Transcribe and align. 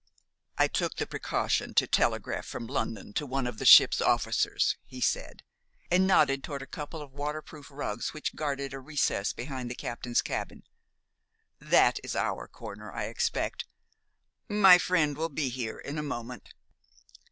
"I 0.57 0.67
took 0.67 0.95
the 0.95 1.05
precaution 1.05 1.75
to 1.75 1.85
telegraph 1.85 2.47
from 2.47 2.65
London 2.65 3.13
to 3.13 3.27
one 3.27 3.45
of 3.45 3.59
the 3.59 3.65
ship's 3.67 4.01
officers," 4.01 4.75
he 4.83 4.99
said, 4.99 5.43
and 5.91 6.07
nodded 6.07 6.43
toward 6.43 6.63
a 6.63 6.65
couple 6.65 7.03
of 7.03 7.13
waterproof 7.13 7.69
rugs 7.69 8.11
which 8.11 8.33
guarded 8.35 8.73
a 8.73 8.79
recess 8.79 9.31
behind 9.31 9.69
the 9.69 9.75
Captain's 9.75 10.23
cabin. 10.23 10.63
"That 11.59 11.99
is 12.03 12.15
our 12.15 12.47
corner, 12.47 12.91
I 12.91 13.03
expect. 13.09 13.65
My 14.49 14.79
friend 14.79 15.15
will 15.15 15.29
be 15.29 15.49
here 15.49 15.77
in 15.77 15.99
a 15.99 16.01
moment." 16.01 16.55